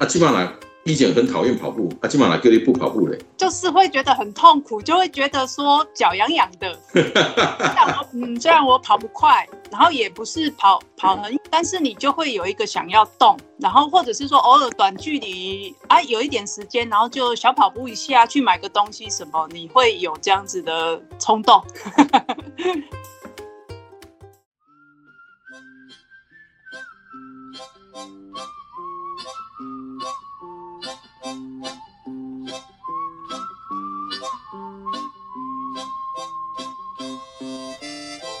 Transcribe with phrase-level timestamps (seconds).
[0.00, 0.50] 啊，基本上
[0.84, 3.18] 以前很讨厌跑步，啊，基本上叫你不跑步嘞。
[3.36, 6.78] 就是会觉得很痛苦，就会觉得说脚痒痒的。
[8.14, 21.62] 嗯，虽然我跑不快，然后也不是跑跑很，但是你就会有一个想要动，然后或者是说偶尔短距离啊，有一点时间，然后就小跑步一下，去买个东西什么，你会有这样子的冲动。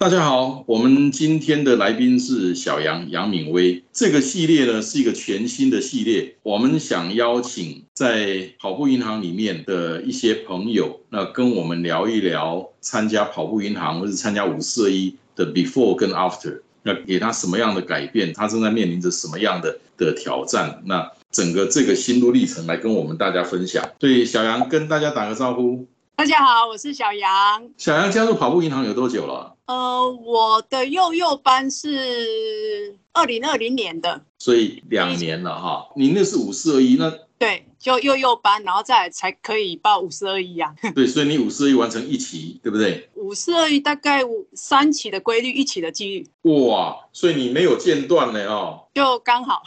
[0.00, 3.82] 大家好，我们今天的来宾是小杨杨敏威。
[3.92, 23.84] 这个系列呢是一个全新的系列，我们想邀请在跑步银行里面的一些朋友，那跟我们聊一聊参加跑步银行或是参加五四一的 before 跟 after，那给他什么样的改变，他正在面临着什么样的的挑战，那整个这个心路历程来跟我们大家分享。
[23.98, 25.88] 所以小杨跟大家打个招呼。
[26.14, 27.68] 大家好，我是小杨。
[27.76, 29.56] 小杨加入跑步银行有多久了？
[29.68, 35.86] 呃，我的幼幼班是二零二零年的，所以两年了哈。
[35.94, 40.74] 你那是五四二一，那对，就幼幼班，然后再才可以报五四二一啊。
[40.96, 43.10] 对，所以你五四二一完成一期，对不对？
[43.16, 46.26] 五四二一大概五三期的规律，一期的纪律。
[46.50, 48.86] 哇，所以你没有间断呢哦。
[48.94, 49.62] 就刚好。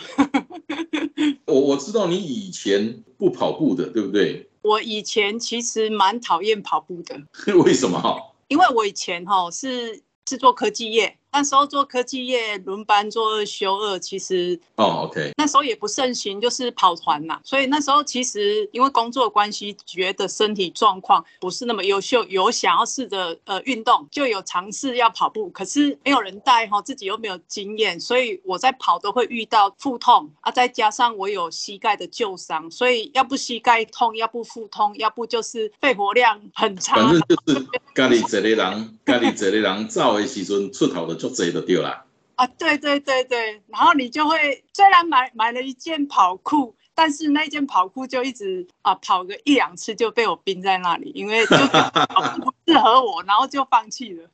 [1.46, 4.50] 我我知道你以前不跑步的，对不对？
[4.64, 7.22] 我以前其实蛮讨厌跑步的，
[7.64, 8.31] 为什么？
[8.52, 11.18] 因为我以前哈是是做科技业。
[11.34, 17.40] 那时候做科技业轮班做二休二，其实哦，OK，那时候也不盛行，就是跑团嘛。
[17.42, 36.98] 所以那时候其实因为工作关系，觉得身体状况不是那么优秀，有想要试着呃运动，就有尝试要跑步，可是没有人带哈，自己又没有经验，所以我在跑都会遇到腹痛啊，再加上我有膝盖的旧伤，所以要不膝盖痛，要不腹痛，要不就是肺活量很差。
[36.98, 37.66] 反正就是
[37.96, 41.21] 家里一个人，家里一个人走的时阵出头的。
[41.22, 42.04] 就这都丢了
[42.36, 42.48] 啊！
[42.58, 54.28] 对对对对，然后你就会虽然买买了一件跑裤，但是那件跑裤就一直啊跑个一两次就被我冰在那里，因为就不适合我， 然后就放弃了。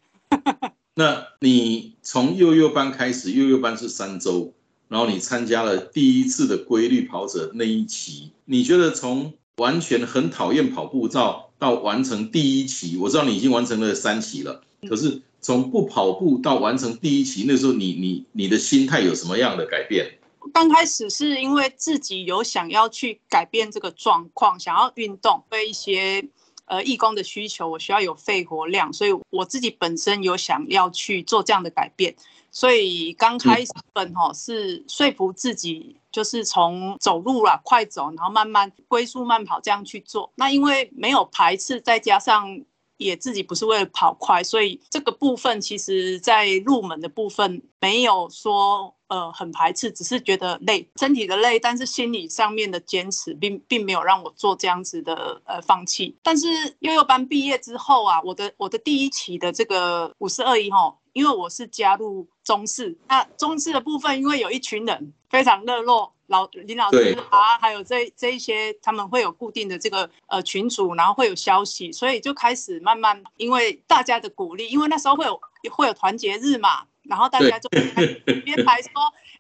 [0.96, 4.54] 那你从幼幼班开始，幼幼班是三周，
[4.88, 15.22] 然后你参加了第一次的规律跑者那一期，你觉得从完全很讨厌跑步到到完成第一期，我知道你已经完成了三期了，可是。
[15.48, 20.06] 从不跑步到完成第一期，那时候你你你的心态有什么样的改变？
[20.54, 26.28] 刚开始是因为自己有想要去改变这个状况，想要运动，为一些
[26.66, 32.14] 呃义工的需求，我需要有肺活量，所以我自己本身有想要去做这样的改变。
[32.52, 40.30] 所以刚开始本哈是说服自己，就是从走路啦，快走，然后慢慢龟速慢跑这样去做。
[40.36, 42.66] 那因为没有排斥，再加上。
[42.98, 56.18] 也自己不是为了跑快，所以这个部分其实，在入门的部分没有说呃很排斥，只是觉得累，身体的累，但是心理上面的坚持并并没有让我做这样子的呃放弃。
[56.24, 56.48] 但是
[56.80, 66.14] 幼幼班毕业之后啊，我的我的第一期的这个五四二一哈，因为我是加入中四，那中四的部分，因为有一群人非常热络。
[66.28, 75.40] 老林老师啊，还有这这一些，他们会有固定的这个呃群组，然后会有消息，所以就开始慢慢，因为大家的鼓励，因为那时候会有
[75.72, 78.92] 会有团结日嘛，然后大家就编排说，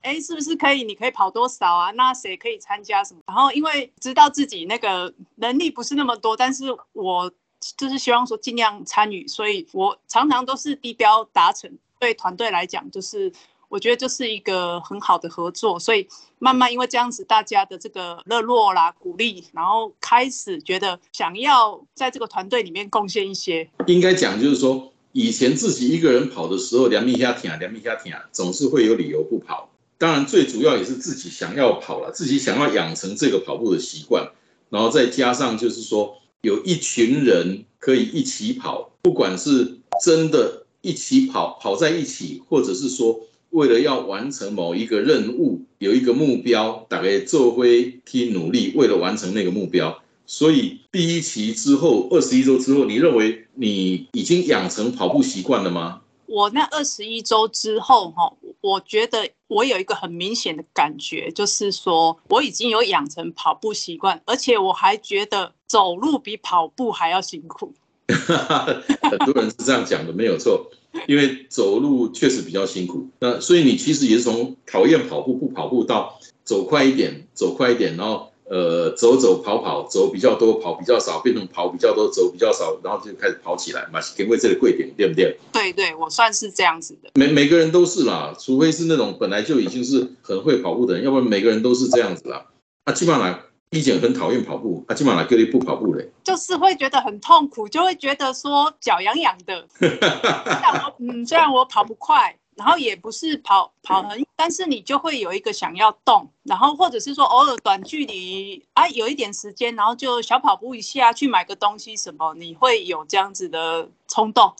[0.01, 0.83] 哎，是不是可以？
[0.83, 1.91] 你可以跑多少啊？
[1.91, 3.21] 那谁可以参加什么？
[3.27, 7.29] 然后因为知道自己那个能力不是那么多，但是我
[7.75, 11.77] 就是希望说尽量参与，所以我常常都是低标达成。
[11.99, 13.31] 对团队来讲，就是。
[13.69, 16.07] 我觉得这是一个很好的合作，所以
[16.39, 23.69] 慢慢因为这样子，大家的这个热络啦、鼓励，然后开始觉得想要在这个团队里面贡献一些。
[23.87, 29.69] 应该讲就是说，以前自己一个人跑的时候，两米下停，两米下停，总是会有理由不跑。
[29.97, 34.31] 当然，最主要也是自己想要跑了，自己想要养成这个跑步的习惯，
[34.69, 43.19] 然后再加上就是说，有一群人可以一起跑，不管是真的一起跑，跑在一起，或者是说。
[43.51, 56.01] 为了要完成某一个任务，有一个目标，大概做会去努力，为了完成那个目标，所以第一期之后，二十一周之后，你认为你已经养成跑步习惯了吗？
[56.25, 67.73] 我那二十一周之后，哈，我觉得我有一个很明显的感觉，就是说我已经有养成跑步习惯，而且我还觉得走路比跑步还要辛苦。
[68.07, 70.69] 很多人是这样讲的，没有错，
[71.07, 73.07] 因为走路确实比较辛苦。
[73.19, 78.27] 那所以你其实也是从讨厌跑步不跑步到走快一点，走快一点，然后。
[78.49, 85.37] 呃，走走跑跑，走比较多，跑比较少，变成跑比较多，走比较少，然后就开始跑起来嘛，因为这个贵点，对不对？
[85.51, 87.09] 对对，我算是这样子的。
[87.15, 92.45] 每每个人都是啦，除非是那种本来就已经是很会跑步的人，要不然每个人都是这样子啦。
[92.85, 93.37] 啊，基本上
[93.71, 99.67] 一姐很讨厌跑步，啊，基本上各地不跑步嘞，就是会觉得很痛苦，就会觉得说脚痒痒的。
[100.99, 102.37] 嗯，虽然我跑不快。
[102.57, 114.51] 然后也不是跑跑很，但是你就会有一个想要动，然后或者是说偶尔短距离啊，有一点时间，然后就小跑步一下，去买个东西什么，你会有这样子的冲动。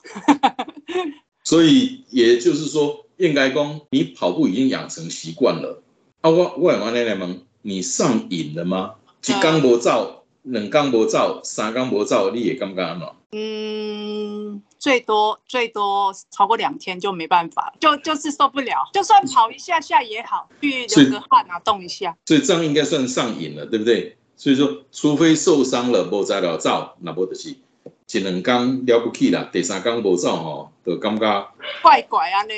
[1.42, 5.82] 所以也就是说，应该讲你跑步已经养成习惯了
[6.20, 6.30] 啊。
[6.30, 8.94] 我我问你们，你上瘾了吗？
[9.26, 13.08] 一缸无照，两缸无照，三缸无照，你也感觉安怎？
[13.32, 14.62] 嗯。
[14.78, 18.88] 最多最多超过两天就没办法，就就是受不了。
[18.92, 22.16] 就算跑一下下也好，去流个汗啊，动一下。
[22.26, 24.16] 所以这样应该算上瘾了，对不对？
[24.36, 27.50] 所以说，除非受伤了，无再了走，那无就是
[28.12, 31.52] 一两缸了不起啦，第三缸无走吼，就感觉
[31.82, 32.54] 怪怪啊呢。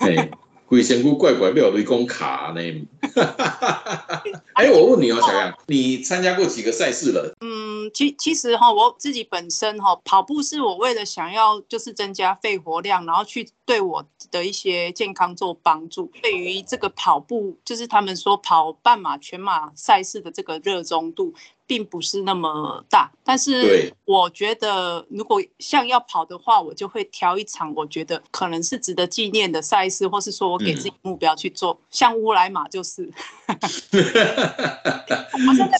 [0.00, 0.30] 嘿，
[0.70, 2.62] 规身躯怪怪，要雷公卡呢。
[4.54, 7.34] 哎，我问你哦，小杨，你参加过几个赛事了？
[7.44, 7.69] 嗯。
[7.94, 16.10] 其其实哈，我自己本身哈，跑步是我为了想要就是增加肺活量，然后去对我的一些健康做帮助。
[16.22, 21.32] 对于这个跑步，就是他们说跑半马、全马赛事的这个热衷度。
[21.66, 33.08] 并不是那么大，但是我觉得如果像要跑的话，我就会挑一场我觉得可能是值得纪念的赛事，或是说我给自己目标去做，像乌来马就是。
[33.46, 33.54] 我
[35.54, 35.78] 现在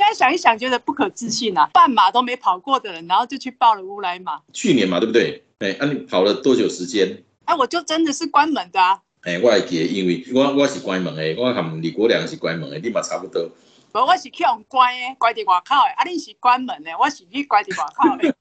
[0.00, 1.68] 现在想一想，觉得不可置信啊！
[1.74, 4.40] 半马都没跑过的人，然后就去报了乌来马。
[4.50, 5.44] 去年嘛，对不对？
[5.58, 7.22] 哎，那你跑了多久时间？
[7.44, 9.02] 哎，我就真的是关门的啊！
[9.24, 13.46] 哎，我还记得，因为我我是关门的，我含李国良是关门的，你嘛差不多。
[13.92, 15.92] 无，我是去用关的，关伫外口的。
[15.94, 18.34] 啊，你是关门的，我是去关伫外口的。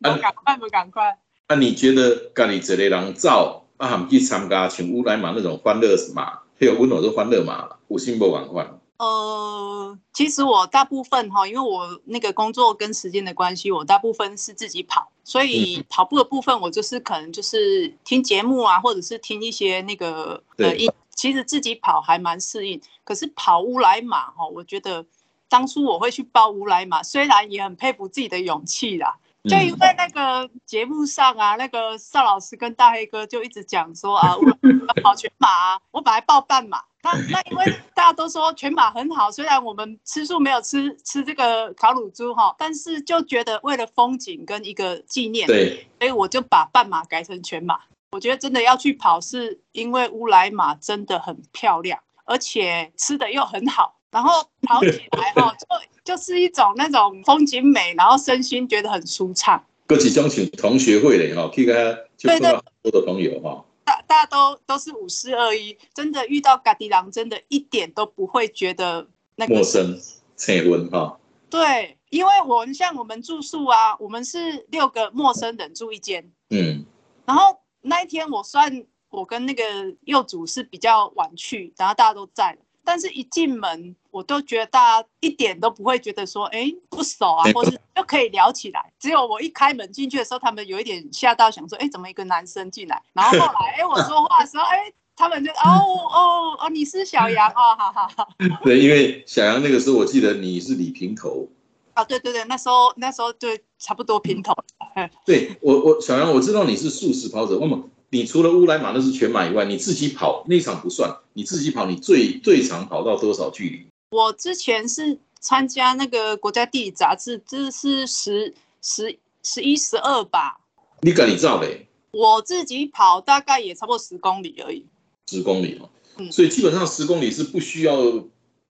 [0.00, 1.16] 无赶快，不赶快。
[1.46, 8.68] 啊，你觉得跟你这类人走，啊，含去参加像乌来马那种欢乐马，还有温柔的欢乐马，有心无赶快？
[8.98, 20.90] 呃，其实我大部分哈，因为我那个工作跟时间的关系，我大部分是自己跑，所以跑步的部分，我就是可能就是听节目啊，或者是听一些那个呃音。
[21.14, 25.04] 其实自己跑还蛮适应，可是跑乌来马哈，我觉得
[25.48, 29.16] 当初我会去报乌来马，虽然也很佩服自己的勇气啦。
[29.44, 37.64] 就因为那个节目上啊，那个邵老师跟大黑哥就一直讲说啊，我跑全马，我本来报半马， 那那因为
[37.94, 47.78] 大家都说全马很好，虽然我们吃素没有吃吃这个烤乳猪哈，但是就觉得为了风景跟一个纪念，对，所以我就把半马改成全马。
[48.10, 55.54] 我觉得真的要去跑，是因为乌来马真的很漂亮，而且吃的又很好，然后跑起来哈，
[56.04, 59.62] 就就是一种那种风景美，然后身心觉得很舒畅。
[59.86, 63.64] 各几种请同学会的哈，可以跟他就碰到很多的朋友哈。
[63.88, 69.98] 大大家都都是五四二一，真的遇到嘎迪郎，真的一点都不会觉得那个陌生、
[70.36, 71.18] 亲温哈。
[71.48, 76.84] 对，因为我们像我们住宿啊，我们是六个陌生人住一间，嗯，
[77.24, 77.58] 然后。
[77.80, 79.62] 那一天我算我跟那个
[80.04, 88.92] 幼主是比较晚去，然后大家都在，但是一进门我都觉得大家一点都不会觉得说哎不熟啊，或是就可以聊起来。
[88.98, 93.00] 只有我一开门进去的时候，他们有一点吓到，想说哎怎么一个男生进来？
[93.12, 95.70] 然后后来哎我说话的时候哎他们就哦
[96.12, 98.28] 哦哦你是小杨哦，好好好。
[98.64, 101.48] 对，因为小杨那个时候我记得你是李平头。
[101.94, 103.48] 啊，对对对，那时候那时候就
[103.78, 104.52] 差不多平头。
[105.24, 113.86] 对我我小杨，我知道你是素食跑者，那么你除了乌来马那是全马以外，你自己跑那场不算，你自己跑你最最长跑到多少距离？
[114.10, 120.60] 我之前是参加那个国家地理杂志，这是十十十一十二吧？
[121.02, 121.86] 你赶你照嘞？
[122.10, 124.86] 我自己跑大概也差不多十公里而已。
[125.26, 127.96] 十公里哦，嗯，所以基本上十公里是不需要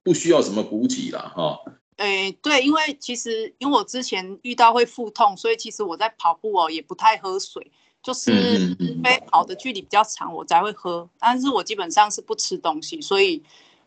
[0.03, 1.57] 不需要什么补给啦哈。
[1.97, 7.71] 诶，对，因为其实因为我之前遇到会腹痛，所以其实我在跑步哦也不太喝水，
[8.03, 13.41] 就是非跑的距离比较长我才会喝，但是我基本上是不吃东西，所以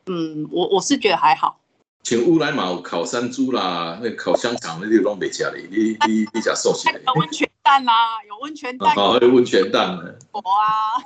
[0.06, 1.58] 嗯，我我是觉得还好。
[2.02, 7.00] 请乌来马烤山猪啦，那烤香肠那些都没加的，你你你讲瘦起来。
[7.06, 7.94] 有温泉蛋啦，
[8.28, 8.94] 有温泉蛋。
[8.96, 10.14] 好，有温泉蛋呢。
[10.32, 10.98] 我啊。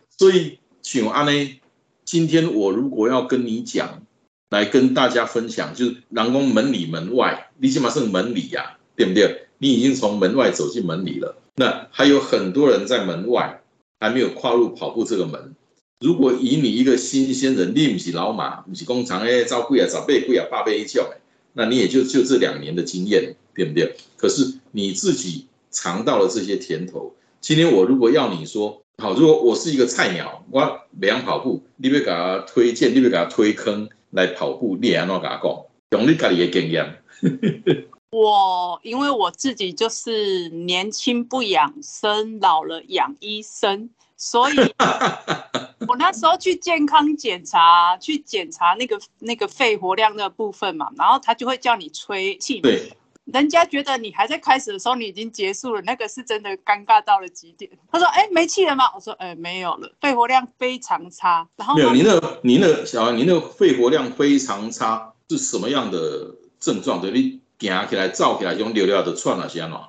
[0.16, 1.60] 所以，请安呢，
[2.04, 4.00] 今天我如果要跟你讲，
[4.48, 9.48] 来跟大家分享，就是南宫门里门外，你起码是门里呀，对不对？
[9.58, 13.60] 你已经从门外走进门里了，那还有很多人在门外
[13.98, 15.54] 还没有跨入跑步这个门。
[16.00, 21.20] 如果以你一个新鲜人，你不是老马，不是工厂诶，招贵啊，早辈贵啊，八倍一叫诶，
[21.52, 23.94] 那你也就就这两年的经验，对不对？
[24.16, 27.14] 可是你自己尝到了这些甜头。
[27.42, 35.64] 今天我如果要你说，好，如果我是一个菜鸟，我两跑步，你别给他推荐，你别给他推坑来跑步，你安怎给他讲？
[35.90, 36.96] 用你家己的经验。
[38.12, 44.54] 我因为我自己就是年轻不养生，老了养医生，所以。
[45.88, 52.60] 我那时候去健康检查，去检查那个那个肺活量的部分嘛，然后他就会叫你吹气。
[52.60, 52.92] 对，
[53.24, 57.70] 人家觉得你还在开始的时候，你已经结束了，那个是真的尴尬到了极点。
[57.90, 67.00] 他说：“哎，没气了吗？”我说：“哎，没有了，肺活量非常差。”然后没有，您的您的小孩，您的肺活量非常差是什么样的症状？
[67.00, 69.88] 对，你行起来、照起来用流流的喘那些吗？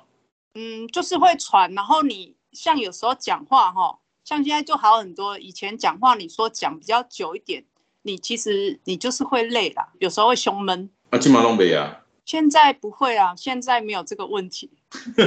[0.54, 3.98] 嗯，就是会喘，然后你像有时候讲话哈。
[4.24, 7.64] 像现在就好很多，以前讲话你说讲比较久一点，
[8.02, 10.88] 你其实你就是会累啦，有时候会胸闷。
[11.10, 11.98] 啊，金马龙北啊？
[12.24, 14.70] 现在不会啊，现在没有这个问题，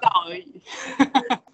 [0.00, 0.62] 到而已。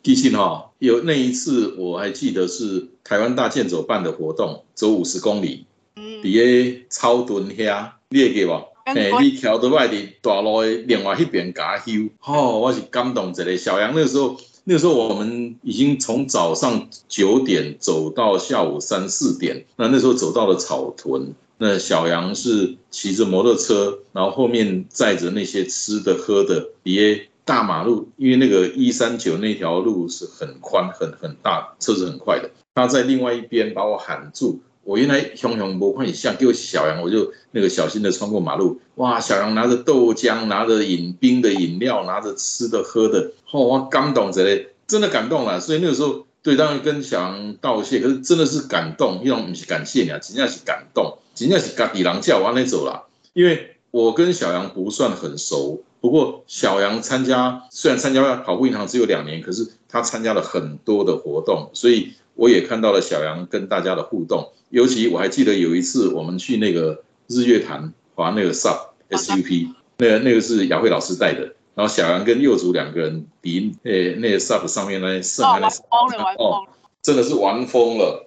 [0.04, 8.52] 提醒哈，有那一次我还记得是台湾大健走办的活动，走五十公里，嗯，比个超蹲下，你会记不？
[8.84, 14.40] 哎，你调到外地大路的另外一边加修，哦，我是感动一个小杨那时候。
[14.64, 34.60] 那时候我们已经从早上九点走到下午三四点，那那时候走到了草屯，那小杨是骑着摩托车，然后后面载着那些吃的喝的，别大马路，因为那个一三九那条路是很宽很很大，车子很快的，他在另外一边把我喊住。
[34.90, 38.80] 我原来熊熊不看像给我小杨，我就那个小心的穿过马路。
[38.96, 45.60] 哇，小杨拿着豆浆，拿着饮冰的饮料，拿着吃的喝的，我，感动之类，真的感动了。
[45.60, 53.06] 所以那个时候，对，当然跟小杨道谢，可是真的是感动，一种不是感谢你啊，真正是感动，真正是嘎底狼叫完了走了。
[53.32, 62.12] 因为我跟小杨不算很熟，不过小杨参加，虽然参加跑步银行只有两年，可是他参加了很多的活动，所以。
[62.34, 68.78] 我也看到了小杨跟大家的互动，尤其我还记得有一次我们去那个日月潭滑那个 SUP
[69.10, 69.68] SUP，
[69.98, 71.40] 那个那个是雅慧老师带的，
[71.74, 76.68] 然后小杨跟幼竹两个人比，诶，那个 SUP 上面那剩玩疯了，玩疯了，
[77.02, 78.26] 真的是玩疯了。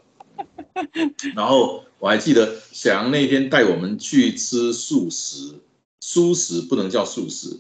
[1.36, 5.56] 然后我还记得小杨那天带我们去吃素食，
[6.02, 7.60] 素食不能叫素食，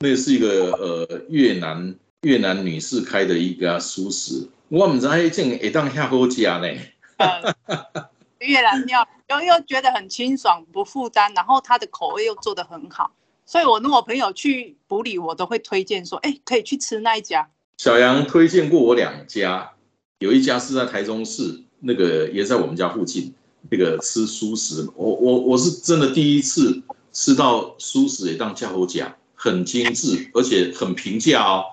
[0.00, 4.48] 那是一个呃越南越南女士开的一家素食。
[4.68, 6.68] 我唔知迄种会当遐好食呢。
[8.40, 13.10] 越南料又又觉得很清爽不负担，然后它的口味又做得很好，
[13.46, 17.48] 所以我跟我朋友去埔里，我都会推荐说，哎，可以去吃那一家。
[17.78, 19.72] 小杨推荐过我两家，
[20.18, 23.32] 有一家是在台中市，那个也在我们家附近，
[23.70, 29.02] 那个吃素食，我我我是真的第一次吃到素食也当叫好食，
[29.34, 31.64] 很精致，而且很平价哦。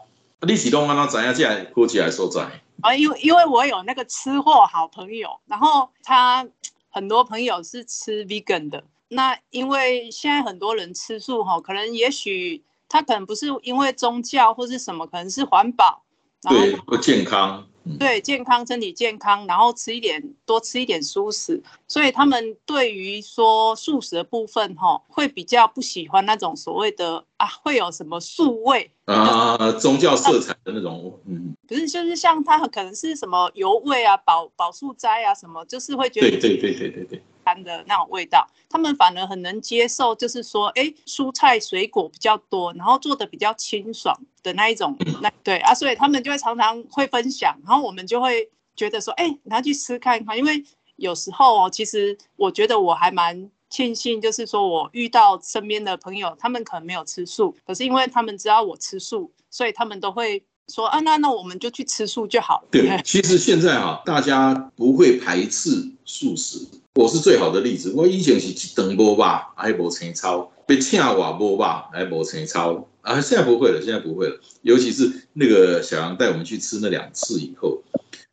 [0.48, 2.62] 你启动让他怎样进来过起来所在？
[2.82, 6.48] 啊，因为因为我有那个吃货好朋友，然后他
[6.90, 8.84] 很多朋友是吃 vegan 的。
[9.10, 16.04] 那因为现在很多人吃素哈，可能也许他可能不是因为宗教或是什么，可能是环保，
[16.42, 17.68] 对，不健康。
[18.00, 28.92] 对健康，身体健康，然后吃一点，多吃一点素食，所以他们对于说素食的部分，哈，会比较不喜欢那种所谓的啊，会有什么素味。
[29.06, 37.24] 啊，宗教色彩的那种，嗯，不是，就是像他可能是什么油味啊，保保素斋啊，什么，就是会觉得对对对对对对。
[37.44, 50.64] 餐的那种味道，他们反而很能接受，就是说，哎，蔬菜水果比较多，然后做的比较清爽的那一种，那对啊，所以他们就会常常会分享，然后我们就会觉得说，哎，拿去吃看看，因为
[50.96, 62.68] 有时候哦，其实我觉得我还蛮庆幸，就是说我遇到身边的朋友，他们可能没有吃素，可是因为他们知道我吃素，所以他们都会说，啊，那那我们就去吃素就好了。
[62.72, 66.68] 对， 其实现在啊，大家不会排斥素食。
[66.96, 67.94] 我是最好的例子。
[67.96, 69.24] 我以前是一顿无肉，
[69.56, 73.22] 还无青草，被请我无肉，还无青草啊。
[73.22, 74.38] 现在不会了，现在不会了。
[74.62, 77.82] 尤其是那个小杨带我们去吃那两次以后，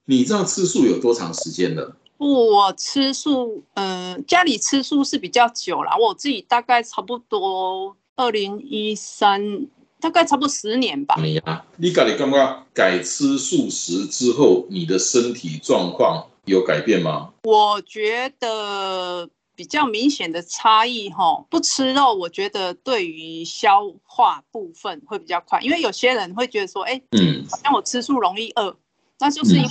[0.07, 1.97] 你知道吃素有多长时间了？
[2.17, 9.69] 我吃素，嗯，家里吃素是比较久了，我自己大概差不多二零一三，
[10.01, 11.15] 大概差不多十年吧。
[11.23, 17.33] 你啊，你家里刚刚改吃素食之后，你的身体状况有改变吗？
[17.45, 28.77] 我觉得比较明显的差异哈，不吃肉，我觉得对于消化部分会比较快，因为有些人会觉得说，哎，嗯，好像我吃素容易饿，
[29.19, 29.69] 那就是因为。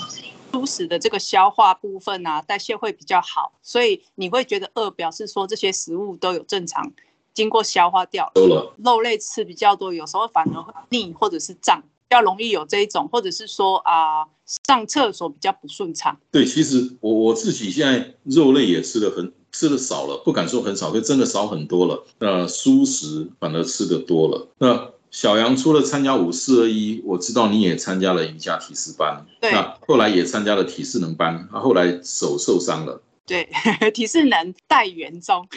[0.50, 6.92] 初始的这个消化部分啊，代谢会比较好，所以你会觉得饿，表示说这些食物都有正常
[7.34, 8.74] 经过消化掉了。
[8.84, 14.26] 肉类吃比较多，有时候反而会腻或者是胀，比较容易有这一种，或者是说啊
[14.66, 16.18] 上厕所比较不顺畅。
[16.32, 22.06] 对，其实我我自己现在肉类也吃的很吃的少了，不敢说很少，就真的少很多了。
[22.20, 24.48] 那蔬食反而吃的多了。
[24.60, 33.50] 那小杨除了参加五四二一，我知道你也参加了瑜伽体式班，对，那后来也参加了体适能班，啊后来手受伤了，对，
[33.94, 35.48] 体适能带援中，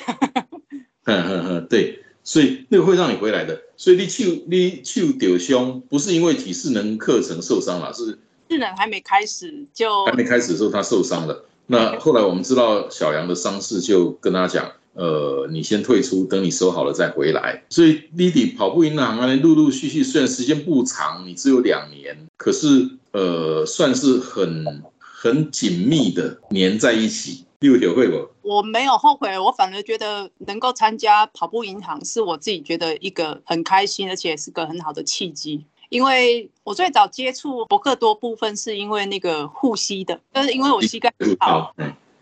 [1.05, 14.71] 哼哼哼，对，所以那个会让你回来的，所以你去你去丢胸，不是因为体适能课程受伤了，是智能还没开始就还没开始的时候他受伤了，那后来我们知道小杨的伤势，就跟他讲。
[14.93, 17.63] 呃，你先退出，等你收好了再回来。
[17.71, 27.45] 所以 Lily 跑步银行啊，陆陆续续，虽然时间不长，你只有两年，可是呃，算是很很紧密的粘在一起。
[27.61, 28.27] 六有会不？
[28.41, 35.65] 我没有后悔，我反而觉得能够参加跑步银行，是我自己觉得一个很开心，而且是个很好的契机。
[35.91, 41.75] 因为我最早接触博克多部分，是因为那个护膝的，就是因为我膝盖不好。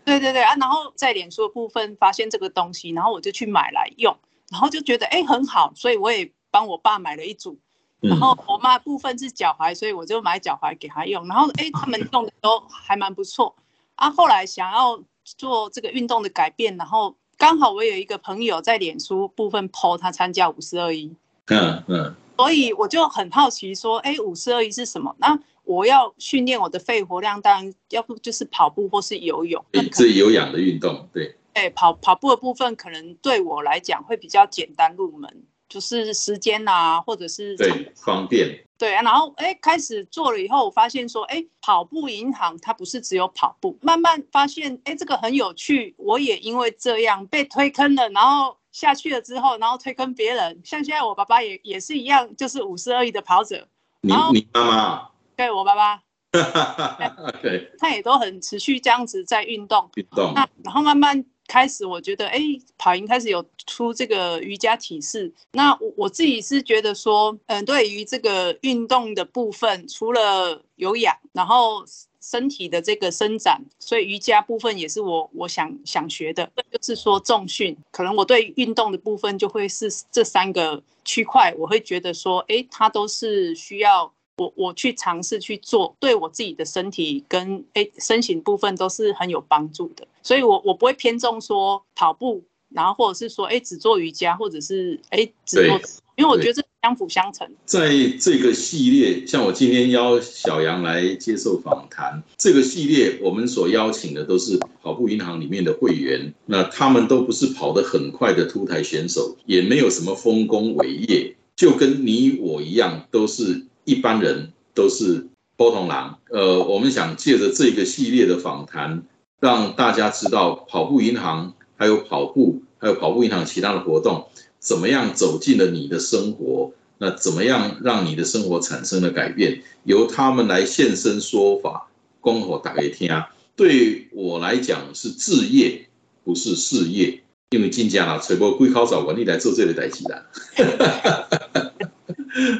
[0.03, 4.13] 对对对啊，然后在脸书的部分发现这个东西，然后我就去买来用，
[4.51, 7.57] 然后就觉得哎很好，所以我也帮我爸买了一组。
[8.01, 11.25] 然后我妈部分是脚踝，所以我就买脚踝给他用。
[11.27, 13.55] 然后哎，他们用的都还蛮不错
[13.99, 14.09] 啊。
[14.09, 21.15] 后来想要做这个运动的改变，然后刚好我有一个朋友在脸书部分 PO 他参加五四二一，
[21.47, 25.15] 嗯嗯，所以我就很好奇说，哎，五四二一是什么？
[25.19, 31.35] 那我要训练我的肺活量，当然要不就是跑步或是游泳，是有氧的运动，对。
[31.53, 38.65] 哎，跑跑步的部分可能对我来讲会比较简单入门，就是时间啊，或者是对方便。
[38.77, 53.67] 对啊，然后哎开始做了以后，我发现说，哎，跑步银行它不是只有跑步，慢慢发现哎这个很有趣，我也因为这样被推坑了，然后下去了之后，然后推坑别人，像现在我爸爸也也是一样，就是五十二亿的跑者。
[54.01, 55.09] 你你妈妈？
[55.35, 56.01] 对我爸爸，
[57.41, 60.31] 对，他也都很持续这样子在运动，运动。
[60.33, 62.39] 那然后慢慢开始，我觉得，哎，
[62.77, 65.33] 跑赢开始有出这个瑜伽体式。
[65.53, 71.83] 那我我自己是觉得说，嗯，对于这个运动的部分，除了有氧，然后
[72.21, 76.49] 身体的这个伸展，所以瑜伽部分也是我我想想学的。
[76.71, 84.13] 就是说重训，可能我对运动的部分就会是这三个区块，我会觉得说，哎，它都是需要。
[84.37, 95.81] 我我去尝试去做，对我自己的身体跟诶身形部分都是很有帮助的，所以我我不会偏重说跑步，然后或者是说诶只做瑜伽，或者是诶只做，
[96.17, 97.49] 因为我觉得相辅相成。
[97.65, 97.89] 在
[98.19, 113.65] 这个系列，像我今天邀小杨来接受访谈，这个系列我们所邀请的都是跑步银行里面的会员，那他们都不是跑得很快的突台选手，也没有什么丰功伟业，就跟你我一样，都是。
[113.85, 115.25] 一般人都是
[115.57, 119.01] 波同狼，呃，我们想借着这个系列的访谈，
[119.39, 124.27] 让大家知道跑步银行还有跑步，还有跑步银行其他的活动，
[124.59, 126.71] 怎么样走进了你的生活？
[126.97, 129.61] 那怎么样让你的生活产生了改变？
[129.83, 133.09] 由他们来现身说法，恭候大家听。
[133.55, 135.87] 对我来讲是置业，
[136.23, 140.25] 不是事业，因为进家了，吹波归考找我，你来做这个代志的。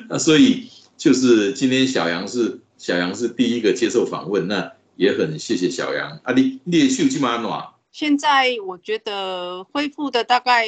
[0.10, 0.70] 那 所以。
[1.00, 6.34] 就是今天小杨是小杨是第一个接受访问，那也很谢谢小杨啊！
[6.34, 7.66] 你你的秀基本暖。
[7.90, 10.68] 现在我觉得恢复的大概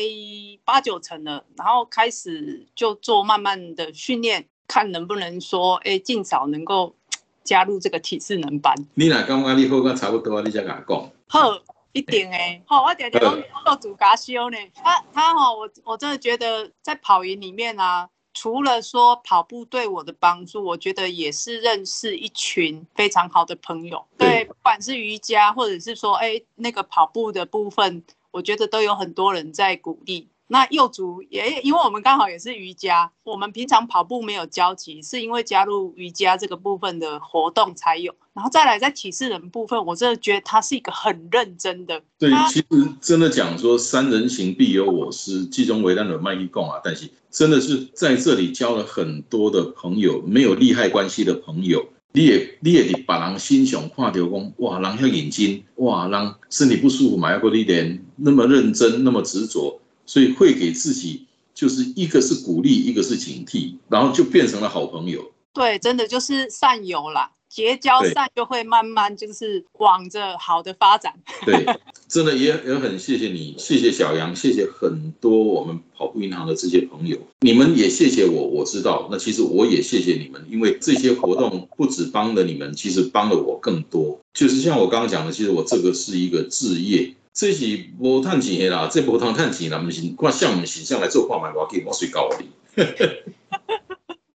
[0.63, 6.95] 八九成了，然后开始就做慢慢的训练，看能不能说哎，尽早能够
[7.43, 8.73] 加入这个体适能班。
[8.93, 10.43] 你哪刚刚你好刚差不多啊？
[10.45, 11.11] 你才敢讲？
[11.27, 11.59] 好，
[11.91, 12.63] 一定诶。
[12.65, 14.57] 好，我点点讲做主家修呢。
[14.73, 18.07] 他他哈，我我真的觉得在跑营里面啊。
[18.33, 24.05] 除了说跑步对我的帮助，我觉得也是认识一群非常好的朋友。
[24.17, 30.29] 对，不管是瑜伽，或者是说，哎，那个跑步的部分，我觉得都有很多人在鼓励。
[30.51, 38.13] 那幼足也因为我们刚好也是瑜伽，我们平常跑步没有交集，是因为加入瑜伽这个部分的活动才有。
[38.33, 42.01] 然后再来在体示人部分，我真的觉得他是一个很认真的。
[42.19, 42.65] 对，其实
[42.99, 46.81] 真的讲说三人行必有我师，其中为难的卖一共啊。
[46.83, 51.87] 但是真的是在这里交了很多的朋友，没有利害关系的朋友。
[52.13, 59.79] 你也你也得把人心想看到讲，哇，人要眼睛，哇，人身体不舒服，嘛，要过一点那么认真，那么执着，
[60.11, 65.31] 所以会给自己就是一个是鼓励，一个是警惕，然后就变成了好朋友。
[65.53, 67.31] 对，真的就是善友啦。
[67.47, 71.13] 结交善就会慢慢就是往着好的发展。
[71.45, 71.65] 对，
[72.09, 78.47] 真的也也很谢谢你，谢谢小杨，谢谢很多我们跑步银行的这些朋友，你们也谢谢我。
[78.47, 84.19] 我知道，那其实我也谢谢你们，因为这些活动不止帮了你们，其实帮了我更多。
[84.33, 92.45] 就是像我刚刚讲的，其实我这个是一个置业，这是无探钱的啦，这无通探钱啦，不行，我像我们形象来做矿买，我可以我水高利。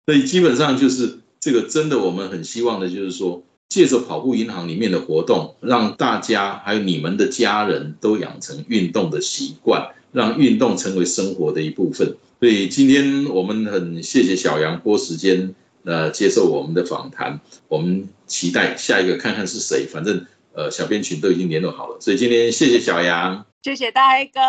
[0.07, 1.19] 所以基本上就是。
[1.45, 12.15] 这个真的，我们很希望的，就是说，借着跑步银行里面的活动，让大家还有你们的家人都养成运动的习惯，让运动成为生活的一部分。
[12.39, 15.53] 所以今天我们很谢谢小杨拨时间
[15.83, 19.85] 呃接受我们的访谈，我们期待下一个看看是谁。
[19.93, 24.41] 反正呃小编群都已经联络好了，所以今天谢谢小杨，谢谢大黑哥，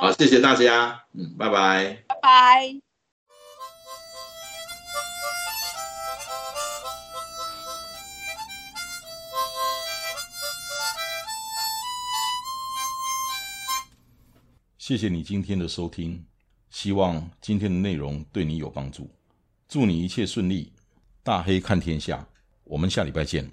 [0.00, 2.80] 好，谢谢大家，嗯，拜拜，拜拜。
[14.78, 16.24] 谢谢你今天的收听，
[16.70, 19.10] 希望今天的内容对你有帮助。
[19.68, 20.72] 祝你一切顺利，
[21.22, 22.24] 大黑看天下，
[22.64, 23.50] 我们下礼拜见。